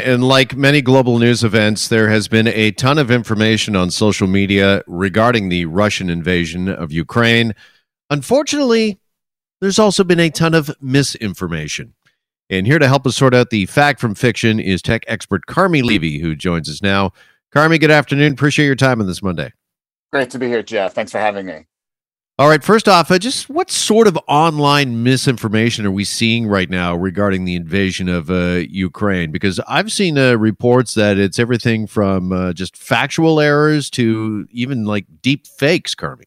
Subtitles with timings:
[0.00, 4.26] And like many global news events, there has been a ton of information on social
[4.26, 7.54] media regarding the Russian invasion of Ukraine.
[8.10, 8.98] Unfortunately,
[9.60, 11.94] there's also been a ton of misinformation.
[12.50, 15.82] And here to help us sort out the fact from fiction is tech expert Carmi
[15.82, 17.12] Levy, who joins us now.
[17.54, 18.32] Carmi, good afternoon.
[18.32, 19.52] Appreciate your time on this Monday.
[20.12, 20.92] Great to be here, Jeff.
[20.92, 21.66] Thanks for having me.
[22.36, 22.64] All right.
[22.64, 27.44] First off, uh, just what sort of online misinformation are we seeing right now regarding
[27.44, 29.30] the invasion of uh, Ukraine?
[29.30, 34.84] Because I've seen uh, reports that it's everything from uh, just factual errors to even
[34.84, 36.24] like deep fakes, Carmi.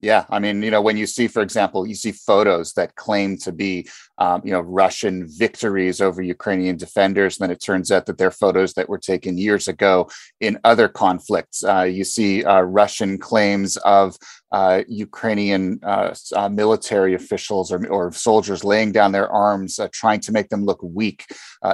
[0.00, 3.36] Yeah, I mean, you know, when you see, for example, you see photos that claim
[3.38, 8.06] to be, um, you know, Russian victories over Ukrainian defenders, and then it turns out
[8.06, 10.08] that they're photos that were taken years ago
[10.40, 11.64] in other conflicts.
[11.64, 14.16] Uh, you see uh, Russian claims of
[14.54, 20.20] uh, Ukrainian uh, uh, military officials or, or, soldiers laying down their arms, uh, trying
[20.20, 21.26] to make them look weak,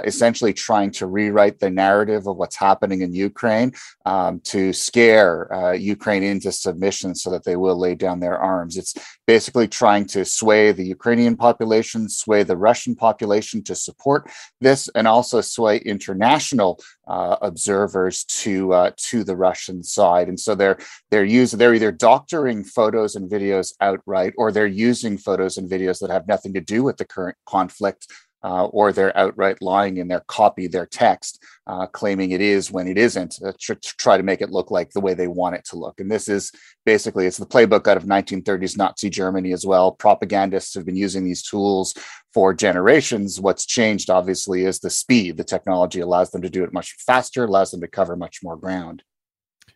[0.05, 3.71] essentially trying to rewrite the narrative of what's happening in Ukraine
[4.07, 8.79] um, to scare Ukraine into submission so that they will lay down their arms.
[8.79, 8.95] It's
[9.27, 15.09] basically trying to sway the Ukrainian population, sway the Russian population to support this, and
[15.09, 20.78] also sway international uh, observers to uh, to the Russian side, and so they're
[21.10, 25.98] they're using they're either doctoring photos and videos outright, or they're using photos and videos
[25.98, 28.06] that have nothing to do with the current conflict
[28.42, 32.88] uh, or they're outright lying in their copy, their text, uh, claiming it is when
[32.88, 35.54] it isn't, uh, to, to, try to make it look like the way they want
[35.54, 36.01] it to look.
[36.01, 36.51] And this is
[36.86, 39.92] basically it's the playbook out of 1930s Nazi Germany as well.
[39.92, 41.95] Propagandists have been using these tools
[42.32, 43.40] for generations.
[43.40, 45.36] What's changed, obviously, is the speed.
[45.36, 48.56] The technology allows them to do it much faster, allows them to cover much more
[48.56, 49.02] ground.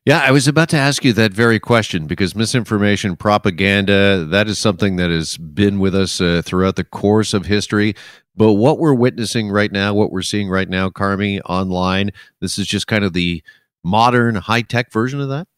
[0.06, 4.58] Yeah, I was about to ask you that very question because misinformation, propaganda, that is
[4.58, 7.94] something that has been with us uh, throughout the course of history.
[8.36, 12.10] But what we're witnessing right now, what we're seeing right now, Carmi, online,
[12.40, 13.42] this is just kind of the
[13.82, 15.48] modern high tech version of that?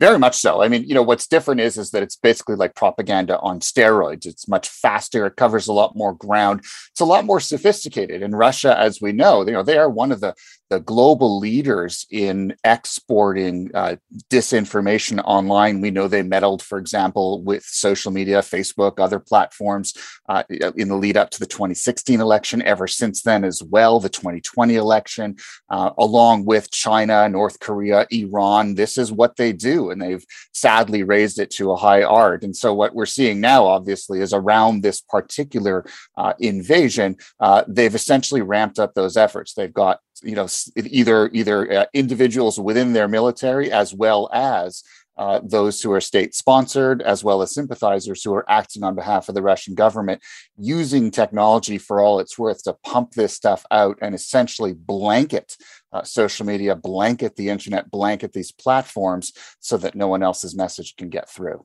[0.00, 0.60] Very much so.
[0.60, 4.26] I mean, you know, what's different is is that it's basically like propaganda on steroids.
[4.26, 5.24] It's much faster.
[5.24, 6.60] It covers a lot more ground.
[6.90, 8.20] It's a lot more sophisticated.
[8.20, 10.34] In Russia, as we know, you know, they are one of the
[10.70, 13.96] the global leaders in exporting uh,
[14.30, 15.80] disinformation online.
[15.80, 19.94] We know they meddled, for example, with social media, Facebook, other platforms
[20.28, 20.42] uh,
[20.74, 22.62] in the lead up to the 2016 election.
[22.62, 25.36] Ever since then, as well, the 2020 election,
[25.68, 28.74] uh, along with China, North Korea, Iran.
[28.74, 32.42] This is what they do, and they've sadly raised it to a high art.
[32.42, 35.84] And so, what we're seeing now, obviously, is around this particular
[36.16, 39.54] uh, invasion, uh, they've essentially ramped up those efforts.
[39.54, 40.46] They've got you know
[40.76, 44.82] either either uh, individuals within their military as well as
[45.16, 49.28] uh, those who are state sponsored, as well as sympathizers who are acting on behalf
[49.28, 50.20] of the Russian government,
[50.56, 55.56] using technology for all it's worth to pump this stuff out and essentially blanket
[55.92, 60.96] uh, social media, blanket the internet, blanket these platforms so that no one else's message
[60.96, 61.64] can get through.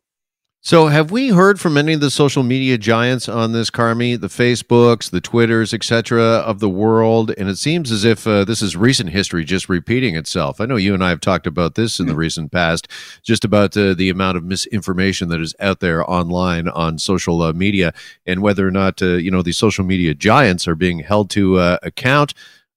[0.61, 4.27] So, have we heard from any of the social media giants on this, Carmi, the
[4.27, 7.31] Facebooks, the Twitters, etc., of the world?
[7.37, 10.59] And it seems as if uh, this is recent history just repeating itself.
[10.59, 12.19] I know you and I have talked about this in the mm-hmm.
[12.19, 12.89] recent past,
[13.23, 17.53] just about uh, the amount of misinformation that is out there online on social uh,
[17.53, 17.93] media,
[18.25, 21.57] and whether or not uh, you know these social media giants are being held to
[21.57, 22.33] uh, account.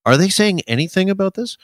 [0.07, 1.59] Are they saying anything about this?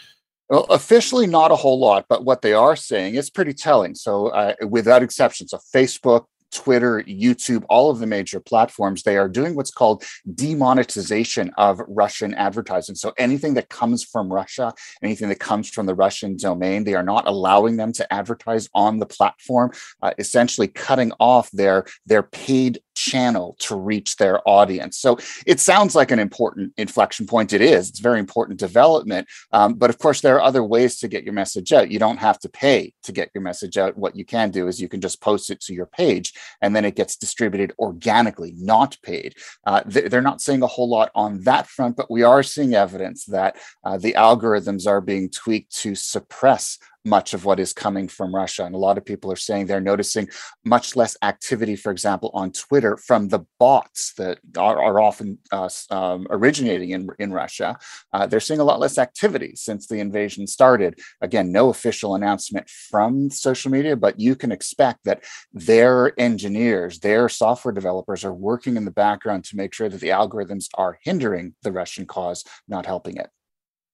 [0.49, 3.95] Well, officially, not a whole lot, but what they are saying is pretty telling.
[3.95, 9.29] So, uh, without exception, so Facebook, Twitter, YouTube, all of the major platforms, they are
[9.29, 10.05] doing what's called
[10.35, 12.95] demonetization of Russian advertising.
[12.95, 14.73] So anything that comes from Russia,
[15.03, 18.99] anything that comes from the Russian domain, they are not allowing them to advertise on
[18.99, 19.73] the platform,
[20.03, 24.99] uh, essentially cutting off their, their paid channel to reach their audience.
[24.99, 27.53] So it sounds like an important inflection point.
[27.53, 27.89] It is.
[27.89, 29.29] It's very important development.
[29.53, 31.93] Um, but of course, there are other ways to get your message out.
[31.93, 33.97] You don't have to pay to get your message out.
[33.97, 36.85] What you can do is you can just post it to your page and then
[36.85, 39.35] it gets distributed organically, not paid.
[39.67, 43.25] Uh, they're not saying a whole lot on that front, but we are seeing evidence
[43.27, 48.35] that uh, the algorithms are being tweaked to suppress much of what is coming from
[48.35, 48.65] Russia.
[48.65, 50.29] And a lot of people are saying they're noticing
[50.65, 55.69] much less activity, for example, on Twitter from the bots that are, are often uh,
[55.91, 57.79] um, originating in, in Russia.
[58.13, 61.01] Uh, they're seeing a lot less activity since the invasion started.
[61.21, 67.29] Again, no official announcement from social media, but you can expect that their engineers, their
[67.29, 71.55] software developers are working in the background to make sure that the algorithms are hindering
[71.63, 73.31] the Russian cause, not helping it.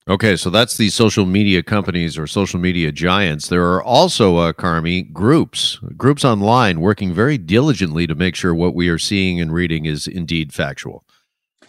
[0.07, 3.49] Okay, so that's the social media companies or social media giants.
[3.49, 8.75] There are also, uh, Carmi, groups, groups online working very diligently to make sure what
[8.75, 11.07] we are seeing and reading is indeed factual.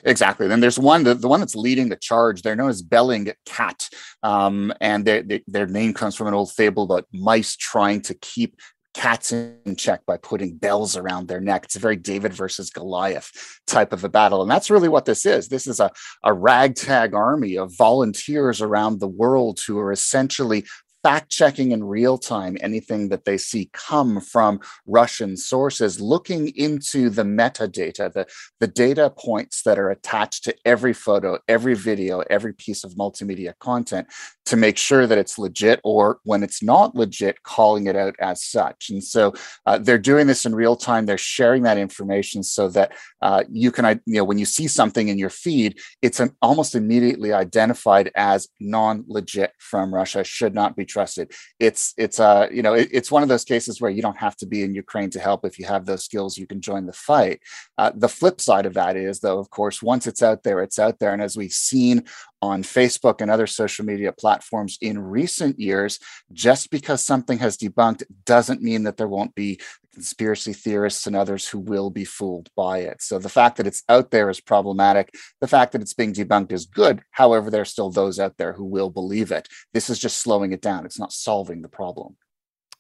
[0.03, 0.49] Exactly.
[0.49, 2.41] Then there's one, the, the one that's leading the charge.
[2.41, 3.89] They're known as Bellingcat.
[4.21, 8.13] Um, and they, they, their name comes from an old fable about mice trying to
[8.15, 8.59] keep
[8.95, 11.65] cats in check by putting bells around their neck.
[11.65, 13.29] It's a very David versus Goliath
[13.67, 14.41] type of a battle.
[14.41, 15.49] And that's really what this is.
[15.49, 15.91] This is a,
[16.23, 20.65] a ragtag army of volunteers around the world who are essentially
[21.05, 27.11] fact checking in real time anything that they see come from Russian sources, looking into
[27.11, 28.25] the metadata, the,
[28.59, 33.53] the data points that are attached to every photo, every video, every piece of multimedia
[33.59, 34.07] content
[34.45, 38.43] to make sure that it's legit, or when it's not legit, calling it out as
[38.43, 38.89] such.
[38.89, 39.33] And so
[39.65, 41.05] uh, they're doing this in real time.
[41.05, 45.07] They're sharing that information so that uh, you can, you know, when you see something
[45.07, 50.85] in your feed, it's an, almost immediately identified as non-legit from Russia, should not be
[50.85, 51.31] trusted.
[51.59, 54.35] It's it's uh you know it, it's one of those cases where you don't have
[54.37, 55.45] to be in Ukraine to help.
[55.45, 57.41] If you have those skills, you can join the fight.
[57.77, 60.79] Uh, the flip side of that is, though, of course, once it's out there, it's
[60.79, 62.03] out there, and as we've seen
[62.45, 65.99] on Facebook and other social media platforms in recent years,
[66.31, 69.59] just because something has debunked doesn't mean that there won't be
[69.93, 73.01] conspiracy theorists and others who will be fooled by it.
[73.01, 75.15] So the fact that it's out there is problematic.
[75.41, 77.01] The fact that it's being debunked is good.
[77.11, 79.47] However, there are still those out there who will believe it.
[79.73, 82.17] This is just slowing it down, it's not solving the problem.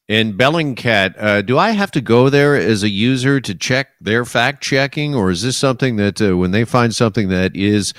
[0.07, 4.23] In Bellingcat, uh, do I have to go there as a user to check their
[4.23, 7.91] fact checking, or is this something that uh, when they find something that is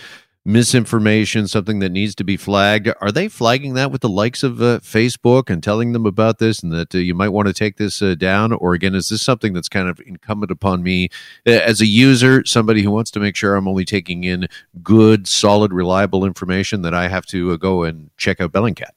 [0.46, 2.88] misinformation, something that needs to be flagged.
[3.00, 6.62] Are they flagging that with the likes of uh, Facebook and telling them about this
[6.62, 8.52] and that uh, you might want to take this uh, down?
[8.52, 11.08] Or again, is this something that's kind of incumbent upon me
[11.44, 14.46] as a user, somebody who wants to make sure I'm only taking in
[14.82, 18.90] good, solid, reliable information that I have to uh, go and check out Bellingcat?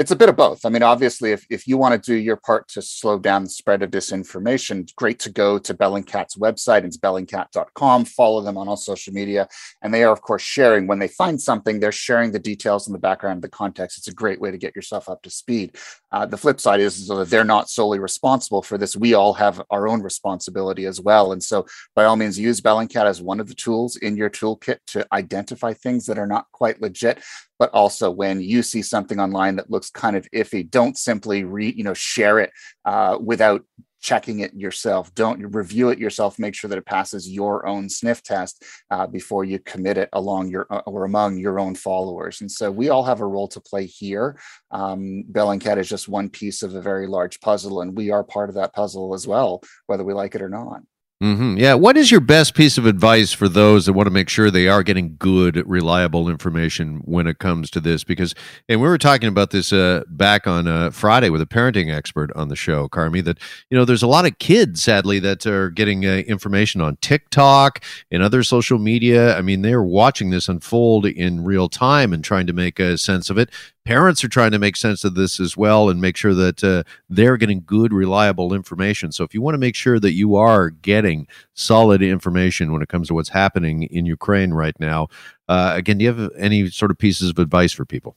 [0.00, 0.64] It's a bit of both.
[0.64, 3.50] I mean, obviously, if, if you want to do your part to slow down the
[3.50, 6.84] spread of disinformation, great to go to Bellingcat's website.
[6.84, 8.06] It's bellingcat.com.
[8.06, 9.46] Follow them on all social media.
[9.82, 10.86] And they are, of course, sharing.
[10.86, 13.98] When they find something, they're sharing the details in the background, the context.
[13.98, 15.76] It's a great way to get yourself up to speed.
[16.10, 18.96] Uh, the flip side is, is that they're not solely responsible for this.
[18.96, 21.32] We all have our own responsibility as well.
[21.32, 24.78] And so, by all means, use Bellingcat as one of the tools in your toolkit
[24.88, 27.20] to identify things that are not quite legit
[27.60, 30.68] but also when you see something online that looks kind of iffy.
[30.68, 32.50] Don't simply re you know share it
[32.84, 33.64] uh, without
[34.00, 35.14] checking it yourself.
[35.14, 36.38] Don't review it yourself.
[36.38, 40.48] Make sure that it passes your own sniff test uh, before you commit it along
[40.48, 42.40] your uh, or among your own followers.
[42.40, 44.40] And so we all have a role to play here.
[44.70, 48.48] Um, bellingcat is just one piece of a very large puzzle and we are part
[48.48, 50.80] of that puzzle as well whether we like it or not
[51.22, 51.58] Mm-hmm.
[51.58, 51.74] Yeah.
[51.74, 54.68] What is your best piece of advice for those that want to make sure they
[54.68, 58.04] are getting good, reliable information when it comes to this?
[58.04, 58.34] Because,
[58.70, 62.32] and we were talking about this uh, back on uh, Friday with a parenting expert
[62.34, 63.38] on the show, Carmi, that,
[63.68, 67.84] you know, there's a lot of kids, sadly, that are getting uh, information on TikTok
[68.10, 69.36] and other social media.
[69.36, 73.28] I mean, they're watching this unfold in real time and trying to make a sense
[73.28, 73.50] of it
[73.84, 76.82] parents are trying to make sense of this as well and make sure that uh,
[77.08, 79.12] they're getting good, reliable information.
[79.12, 82.88] So if you want to make sure that you are getting solid information when it
[82.88, 85.08] comes to what's happening in Ukraine right now,
[85.48, 88.16] uh, again, do you have any sort of pieces of advice for people?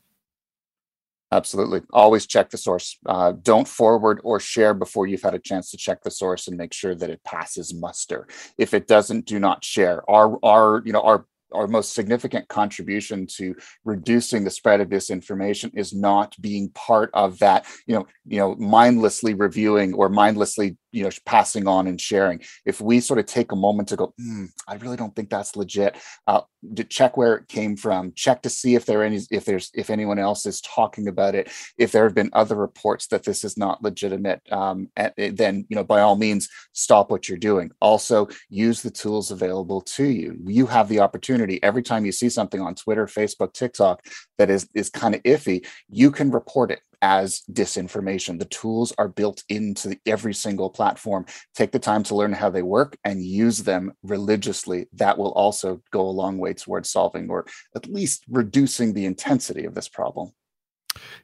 [1.34, 1.82] Absolutely.
[1.92, 2.96] Always check the source.
[3.08, 6.56] Uh, don't forward or share before you've had a chance to check the source and
[6.56, 8.28] make sure that it passes muster.
[8.60, 10.08] If it doesn't, do not share.
[10.08, 13.56] Our our you know our our most significant contribution to
[13.86, 18.56] reducing the spread of disinformation is not being part of that you know you know
[18.56, 22.42] mindlessly reviewing or mindlessly you know passing on and sharing.
[22.66, 25.56] If we sort of take a moment to go mm, i really don't think that's
[25.56, 25.98] legit
[26.28, 26.42] uh,
[26.76, 29.90] to check where it came from check to see if there any if there's if
[29.90, 33.58] anyone else is talking about it if there have been other reports that this is
[33.58, 37.72] not legitimate um, and then you know by all means stop what you're doing.
[37.82, 40.38] Also use the tools available to you.
[40.46, 41.62] You have the opportunity.
[41.64, 44.06] Every time you see something on twitter facebook tiktok
[44.38, 48.40] that is is kind of iffy you can report it as disinformation.
[48.40, 51.26] The tools are built into the, every single platform.
[51.54, 54.88] Take the time to learn how they work and use them religiously.
[54.94, 57.46] That will also go a long way towards solving or
[57.76, 60.32] at least reducing the intensity of this problem.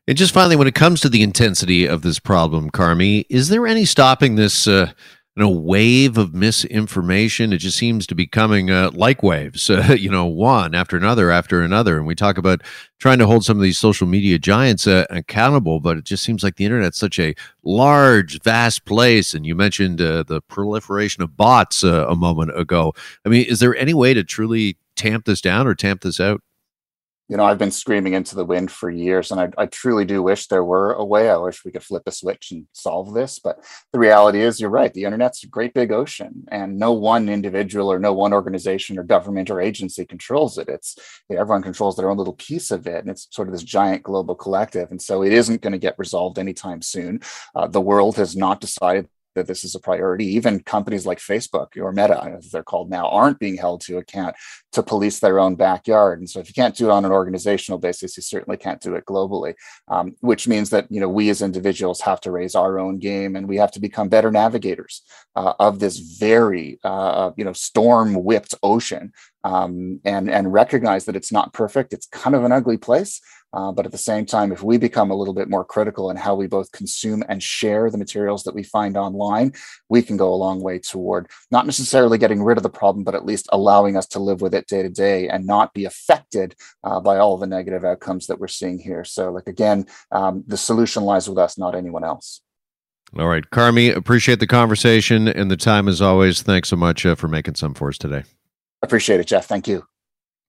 [0.07, 3.65] And just finally, when it comes to the intensity of this problem, Carmi, is there
[3.65, 4.91] any stopping this uh,
[5.39, 9.95] you know wave of misinformation it just seems to be coming uh, like waves uh,
[9.97, 11.97] you know one after another after another.
[11.97, 12.61] And we talk about
[12.99, 16.43] trying to hold some of these social media giants uh, accountable but it just seems
[16.43, 19.33] like the internet's such a large vast place.
[19.33, 22.93] And you mentioned uh, the proliferation of bots uh, a moment ago.
[23.25, 26.41] I mean is there any way to truly tamp this down or tamp this out
[27.29, 30.23] you know, I've been screaming into the wind for years, and I, I, truly do
[30.23, 31.29] wish there were a way.
[31.29, 33.37] I wish we could flip a switch and solve this.
[33.37, 34.91] But the reality is, you're right.
[34.91, 39.03] The internet's a great big ocean, and no one individual or no one organization or
[39.03, 40.69] government or agency controls it.
[40.69, 40.97] It's
[41.29, 43.63] you know, everyone controls their own little piece of it, and it's sort of this
[43.63, 44.89] giant global collective.
[44.89, 47.21] And so it isn't going to get resolved anytime soon.
[47.55, 49.07] Uh, the world has not decided
[49.39, 50.25] that this is a priority.
[50.25, 54.35] Even companies like Facebook or Meta, as they're called now, aren't being held to account
[54.73, 56.19] to police their own backyard.
[56.19, 58.95] And so, if you can't do it on an organizational basis, you certainly can't do
[58.95, 59.55] it globally.
[59.87, 63.35] Um, which means that you know we as individuals have to raise our own game,
[63.35, 65.01] and we have to become better navigators
[65.35, 71.15] uh, of this very uh, you know storm whipped ocean, um, and and recognize that
[71.15, 71.93] it's not perfect.
[71.93, 73.21] It's kind of an ugly place.
[73.51, 76.17] Uh, but at the same time, if we become a little bit more critical in
[76.17, 79.51] how we both consume and share the materials that we find online,
[79.89, 83.15] we can go a long way toward not necessarily getting rid of the problem, but
[83.15, 86.55] at least allowing us to live with it day to day and not be affected
[86.83, 89.03] uh, by all the negative outcomes that we're seeing here.
[89.03, 92.41] So, like again, um, the solution lies with us, not anyone else.
[93.17, 96.43] All right, Carmi, appreciate the conversation and the time as always.
[96.43, 98.23] Thanks so much uh, for making some for us today.
[98.89, 99.45] Appreciate it, Jeff.
[99.45, 99.85] Thank you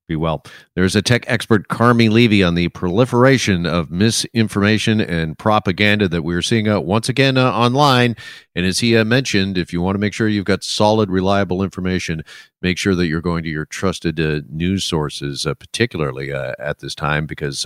[0.09, 0.43] be well.
[0.75, 6.43] There's a tech expert, Carmi Levy, on the proliferation of misinformation and propaganda that we're
[6.43, 8.17] seeing uh, once again uh, online.
[8.57, 11.63] And as he uh, mentioned, if you want to make sure you've got solid, reliable
[11.63, 12.25] information,
[12.61, 16.81] make sure that you're going to your trusted uh, news sources, uh, particularly uh, at
[16.81, 17.65] this time, because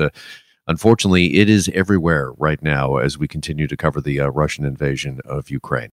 [0.67, 5.51] unfortunately, it is everywhere right now as we continue to cover the Russian invasion of
[5.51, 5.93] Ukraine.